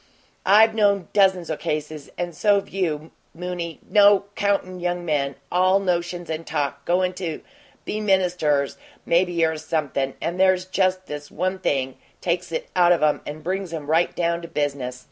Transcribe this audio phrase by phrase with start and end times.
[0.47, 6.27] I've known dozens o' cases, and so've you moony, no 'count young men, all notions
[6.27, 7.41] and talk, goin' to
[7.85, 13.03] be ministers, maybe or something; and there's just this one thing takes it out of
[13.03, 14.99] 'em and brings 'em right down to business.